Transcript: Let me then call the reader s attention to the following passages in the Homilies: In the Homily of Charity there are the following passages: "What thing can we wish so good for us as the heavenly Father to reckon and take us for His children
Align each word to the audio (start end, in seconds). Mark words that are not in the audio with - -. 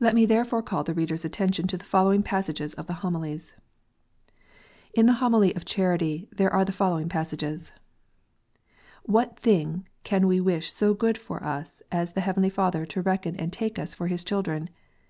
Let 0.00 0.14
me 0.14 0.26
then 0.26 0.44
call 0.44 0.84
the 0.84 0.92
reader 0.92 1.14
s 1.14 1.24
attention 1.24 1.66
to 1.68 1.78
the 1.78 1.84
following 1.86 2.22
passages 2.22 2.74
in 2.74 2.84
the 2.84 2.92
Homilies: 3.00 3.54
In 4.92 5.06
the 5.06 5.14
Homily 5.14 5.56
of 5.56 5.64
Charity 5.64 6.28
there 6.30 6.52
are 6.52 6.62
the 6.62 6.72
following 6.76 7.08
passages: 7.08 7.72
"What 9.04 9.40
thing 9.40 9.88
can 10.04 10.26
we 10.26 10.42
wish 10.42 10.70
so 10.70 10.92
good 10.92 11.16
for 11.16 11.42
us 11.42 11.80
as 11.90 12.12
the 12.12 12.20
heavenly 12.20 12.50
Father 12.50 12.84
to 12.84 13.00
reckon 13.00 13.34
and 13.36 13.50
take 13.50 13.78
us 13.78 13.94
for 13.94 14.08
His 14.08 14.22
children 14.22 14.68